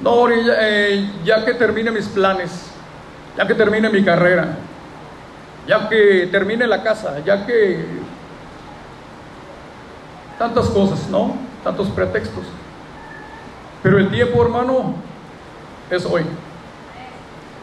No, 0.00 0.28
ya, 0.30 0.54
eh, 0.60 1.10
ya 1.24 1.44
que 1.44 1.54
termine 1.54 1.90
mis 1.90 2.06
planes, 2.06 2.70
ya 3.36 3.46
que 3.46 3.54
termine 3.54 3.88
mi 3.88 4.04
carrera, 4.04 4.56
ya 5.66 5.88
que 5.88 6.28
termine 6.30 6.66
la 6.66 6.82
casa, 6.82 7.20
ya 7.24 7.46
que 7.46 7.84
tantas 10.38 10.66
cosas, 10.70 11.08
¿no? 11.08 11.36
Tantos 11.62 11.88
pretextos. 11.88 12.44
Pero 13.82 13.98
el 13.98 14.10
tiempo, 14.10 14.42
hermano, 14.42 14.94
es 15.90 16.04
hoy. 16.04 16.22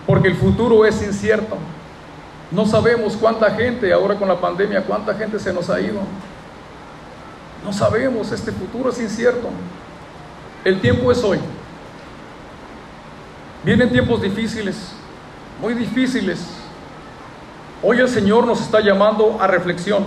Porque 0.06 0.28
el 0.28 0.36
futuro 0.36 0.86
es 0.86 1.02
incierto. 1.02 1.58
No 2.52 2.65
sabemos 2.65 3.15
cuánta 3.15 3.52
gente, 3.52 3.94
ahora 3.94 4.15
con 4.15 4.28
la 4.28 4.39
pandemia, 4.39 4.84
cuánta 4.84 5.13
gente 5.13 5.39
se 5.39 5.54
nos 5.54 5.70
ha 5.70 5.80
ido. 5.80 6.00
No 7.63 7.74
sabemos, 7.74 8.32
este 8.32 8.52
futuro 8.52 8.89
es 8.89 9.00
incierto. 9.00 9.50
El 10.63 10.82
tiempo 10.82 11.12
es 11.12 11.24
hoy. 11.24 11.39
Vienen 13.63 13.89
tiempos 13.89 14.22
difíciles, 14.22 14.93
muy 15.62 15.74
difíciles. 15.74 16.39
Hoy 17.84 18.00
el 18.00 18.08
Señor 18.08 18.45
nos 18.45 18.62
está 18.62 18.80
llamando 18.80 19.38
a 19.39 19.48
reflexión. 19.48 20.06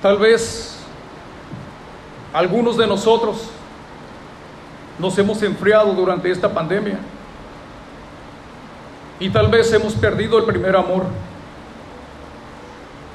Tal 0.00 0.18
vez 0.18 0.78
algunos 2.32 2.76
de 2.76 2.86
nosotros 2.86 3.48
nos 4.98 5.16
hemos 5.18 5.42
enfriado 5.42 5.92
durante 5.92 6.30
esta 6.30 6.52
pandemia. 6.52 6.98
Y 9.20 9.30
tal 9.30 9.48
vez 9.48 9.72
hemos 9.72 9.94
perdido 9.94 10.38
el 10.38 10.44
primer 10.44 10.74
amor. 10.74 11.04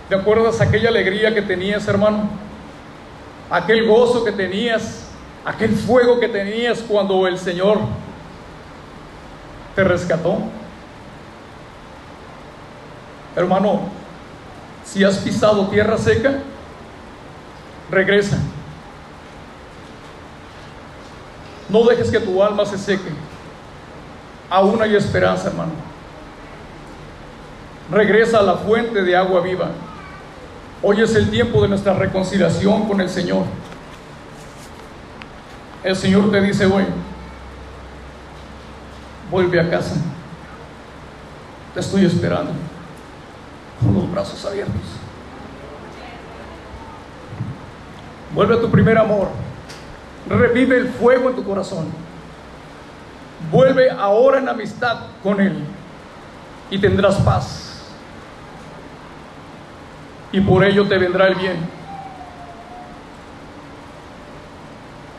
¿Te 0.08 0.15
acuerdas 0.15 0.62
aquella 0.62 0.88
alegría 0.88 1.34
que 1.34 1.41
tenías, 1.41 1.86
hermano? 1.88 2.30
Aquel 3.49 3.86
gozo 3.86 4.23
que 4.23 4.32
tenías, 4.32 5.07
aquel 5.47 5.77
fuego 5.77 6.19
que 6.19 6.27
tenías 6.27 6.79
cuando 6.79 7.25
el 7.25 7.39
Señor 7.39 7.79
te 9.75 9.83
rescató. 9.86 10.39
Hermano, 13.33 13.83
si 14.83 15.05
has 15.05 15.19
pisado 15.19 15.67
tierra 15.67 15.97
seca, 15.97 16.39
regresa. 17.89 18.38
No 21.69 21.86
dejes 21.86 22.12
que 22.12 22.19
tu 22.19 22.43
alma 22.43 22.65
se 22.65 22.77
seque. 22.77 23.12
Aún 24.49 24.81
hay 24.81 24.97
esperanza, 24.97 25.47
hermano. 25.47 25.71
Regresa 27.89 28.39
a 28.39 28.43
la 28.43 28.55
fuente 28.55 29.01
de 29.01 29.15
agua 29.15 29.39
viva. 29.39 29.69
Hoy 30.83 31.01
es 31.01 31.15
el 31.15 31.29
tiempo 31.29 31.62
de 31.62 31.69
nuestra 31.69 31.93
reconciliación 31.93 32.86
con 32.86 32.99
el 32.99 33.10
Señor. 33.10 33.45
El 35.88 35.95
Señor 35.95 36.30
te 36.32 36.41
dice 36.41 36.65
hoy, 36.65 36.84
vuelve 39.32 39.58
a 39.58 39.69
casa. 39.69 39.95
Te 41.73 41.80
estoy 41.80 42.06
esperando 42.06 42.52
con 43.80 43.93
los 43.93 44.12
brazos 44.12 44.45
abiertos. 44.45 44.82
Vuelve 48.36 48.56
a 48.56 48.60
tu 48.60 48.69
primer 48.69 48.97
amor. 48.97 49.30
Revive 50.28 50.76
el 50.76 50.89
fuego 50.89 51.30
en 51.30 51.38
tu 51.38 51.45
corazón. 51.45 51.86
Vuelve 53.50 53.89
ahora 53.89 54.39
en 54.39 54.50
amistad 54.50 55.04
con 55.23 55.39
Él 55.39 55.58
y 56.69 56.80
tendrás 56.80 57.15
paz. 57.21 57.82
Y 60.34 60.41
por 60.41 60.65
ello 60.65 60.86
te 60.86 60.97
vendrá 60.97 61.28
el 61.28 61.36
bien. 61.36 61.56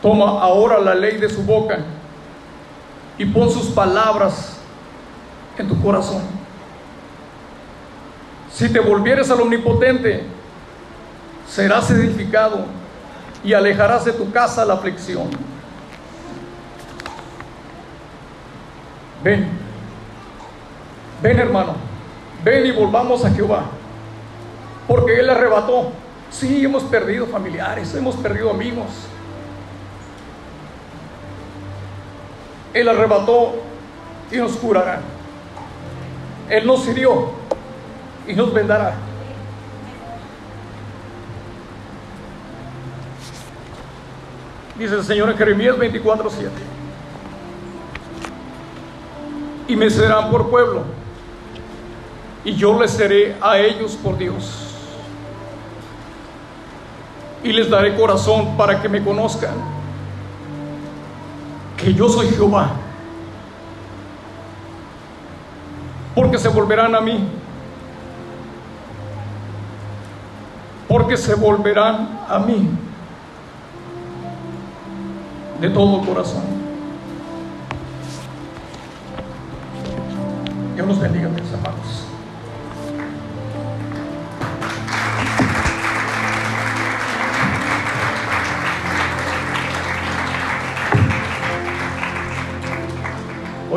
Toma 0.01 0.41
ahora 0.41 0.79
la 0.79 0.95
ley 0.95 1.17
de 1.17 1.29
su 1.29 1.43
boca 1.43 1.79
y 3.17 3.25
pon 3.25 3.49
sus 3.51 3.67
palabras 3.67 4.57
en 5.57 5.67
tu 5.67 5.79
corazón. 5.81 6.21
Si 8.51 8.69
te 8.69 8.79
volvieres 8.79 9.29
al 9.29 9.41
omnipotente, 9.41 10.23
serás 11.47 11.91
edificado 11.91 12.65
y 13.43 13.53
alejarás 13.53 14.05
de 14.05 14.13
tu 14.13 14.31
casa 14.31 14.65
la 14.65 14.75
aflicción. 14.75 15.29
Ven, 19.21 19.49
ven 21.21 21.39
hermano, 21.39 21.75
ven 22.43 22.65
y 22.65 22.71
volvamos 22.71 23.25
a 23.25 23.31
Jehová, 23.31 23.65
porque 24.87 25.19
Él 25.19 25.29
arrebató. 25.29 25.91
Sí, 26.31 26.63
hemos 26.63 26.83
perdido 26.83 27.25
familiares, 27.25 27.93
hemos 27.95 28.15
perdido 28.15 28.51
amigos. 28.51 28.87
Él 32.73 32.87
arrebató 32.87 33.55
y 34.31 34.37
nos 34.37 34.53
curará. 34.53 35.01
Él 36.49 36.65
nos 36.65 36.87
hirió 36.87 37.29
y 38.27 38.33
nos 38.33 38.53
vendará. 38.53 38.95
Dice 44.79 44.95
el 44.95 45.03
Señor 45.03 45.29
en 45.29 45.37
Jeremías 45.37 45.77
24, 45.77 46.29
7. 46.29 46.49
Y 49.67 49.75
me 49.75 49.89
serán 49.89 50.31
por 50.31 50.49
pueblo, 50.49 50.83
y 52.45 52.55
yo 52.55 52.79
les 52.79 52.91
seré 52.91 53.35
a 53.41 53.59
ellos 53.59 53.97
por 54.01 54.17
Dios. 54.17 54.67
Y 57.43 57.51
les 57.51 57.69
daré 57.69 57.95
corazón 57.95 58.55
para 58.55 58.81
que 58.81 58.87
me 58.89 59.03
conozcan, 59.03 59.53
que 61.79 61.93
yo 61.93 62.09
soy 62.09 62.27
Jehová. 62.29 62.71
Porque 66.13 66.37
se 66.37 66.49
volverán 66.49 66.95
a 66.95 67.01
mí. 67.01 67.27
Porque 70.87 71.15
se 71.15 71.35
volverán 71.35 72.19
a 72.27 72.39
mí 72.39 72.69
de 75.61 75.69
todo 75.69 76.05
corazón. 76.05 76.43
Dios 80.75 80.87
los 80.87 80.99
bendiga, 80.99 81.29
mis 81.29 81.51
hermanos. 81.51 82.08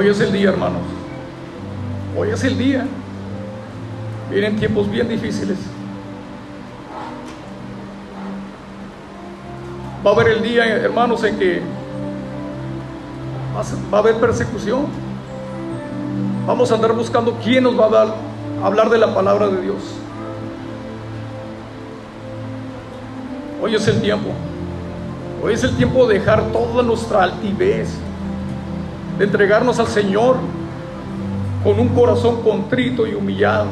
Hoy 0.02 0.08
es 0.08 0.18
el 0.18 0.32
día, 0.32 0.48
hermanos. 0.48 0.82
Hoy 2.18 2.30
es 2.30 2.42
el 2.42 2.58
día. 2.58 2.84
Vienen 4.32 4.56
tiempos 4.56 4.90
bien 4.90 5.08
difíciles. 5.08 5.56
Va 10.04 10.10
a 10.10 10.14
haber 10.14 10.26
el 10.26 10.42
día, 10.42 10.66
hermanos, 10.66 11.22
en 11.22 11.38
que 11.38 11.62
va 13.94 13.98
a 13.98 14.00
haber 14.00 14.16
persecución. 14.16 14.86
Vamos 16.48 16.72
a 16.72 16.74
andar 16.74 16.94
buscando 16.94 17.38
quién 17.40 17.62
nos 17.62 17.78
va 17.78 17.86
a 17.86 17.90
dar, 17.90 18.14
hablar 18.60 18.90
de 18.90 18.98
la 18.98 19.14
palabra 19.14 19.46
de 19.46 19.62
Dios. 19.62 19.76
Hoy 23.62 23.76
es 23.76 23.86
el 23.86 24.02
tiempo. 24.02 24.30
Hoy 25.40 25.52
es 25.52 25.62
el 25.62 25.76
tiempo 25.76 26.08
de 26.08 26.18
dejar 26.18 26.42
toda 26.50 26.82
nuestra 26.82 27.22
altivez, 27.22 28.00
de 29.18 29.24
entregarnos 29.24 29.78
al 29.78 29.88
Señor 29.88 30.36
con 31.62 31.78
un 31.78 31.88
corazón 31.88 32.42
contrito 32.42 33.06
y 33.06 33.14
humillado. 33.14 33.66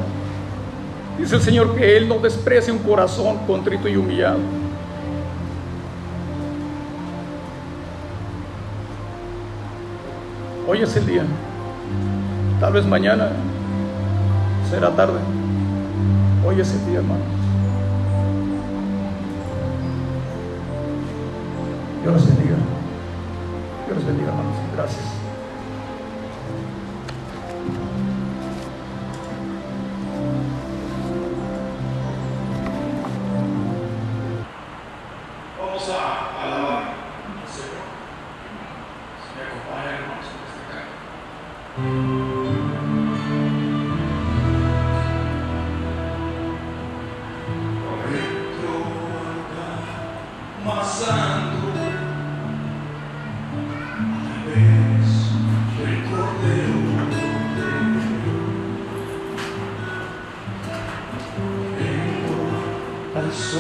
Dice 1.19 1.37
el 1.37 1.43
Señor 1.43 1.75
que 1.75 1.97
Él 1.97 2.09
no 2.09 2.19
desprecia 2.19 2.73
un 2.73 2.79
corazón 2.79 3.39
contrito 3.47 3.89
y 3.89 3.97
humillado. 3.97 4.39
Hoy 10.67 10.83
es 10.83 10.97
el 10.97 11.07
día. 11.07 11.25
Tal 12.61 12.73
vez 12.73 12.87
mañana 12.87 13.31
será 14.71 14.91
tarde. 14.95 15.19
Hoy 16.47 16.61
es 16.61 16.73
el 16.73 16.87
día, 16.87 16.99
hermanos. 16.99 17.27
Dios 22.03 22.15
les 22.15 22.27
bendiga. 22.27 22.40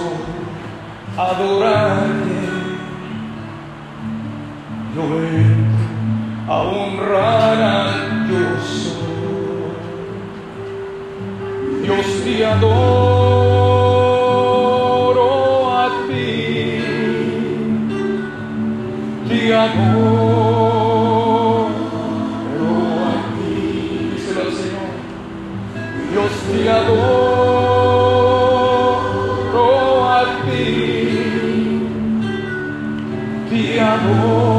Sol 0.00 0.16
adorarte. 1.18 2.38
Yo 4.94 5.02
vengo 5.10 5.76
a 6.48 6.50
honrar 6.62 7.58
al 7.62 8.28
Dios. 8.28 8.66
Dios 11.82 12.06
te 12.24 12.46
adoro 12.46 12.80
a 15.76 15.84
ti. 16.08 16.82
Te 19.28 19.40
adoro 19.54 20.50
a 23.06 23.12
ti. 23.34 23.54
Díselo 24.14 24.40
al 24.40 24.52
Señor. 24.60 24.92
Dios 26.10 26.32
te 26.50 26.60
adoro 26.70 27.39
te 34.10 34.49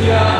할렐루야. 0.00 0.39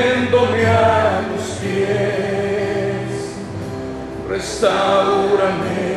restaurame, 4.61 5.89